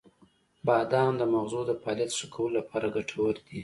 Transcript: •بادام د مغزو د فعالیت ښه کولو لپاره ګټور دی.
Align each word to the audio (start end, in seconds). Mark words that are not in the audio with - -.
•بادام 0.65 1.13
د 1.17 1.23
مغزو 1.33 1.61
د 1.67 1.71
فعالیت 1.81 2.11
ښه 2.17 2.27
کولو 2.33 2.55
لپاره 2.59 2.93
ګټور 2.95 3.35
دی. 3.47 3.59